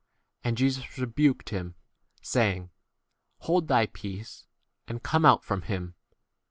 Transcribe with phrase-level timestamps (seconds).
[0.43, 1.75] And Jesus rebuked him,
[2.23, 2.71] saying,
[3.41, 4.47] Hold thy peace,
[4.87, 5.93] and come out from k him.